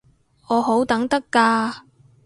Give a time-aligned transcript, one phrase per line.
[0.47, 1.83] 我好等得㗎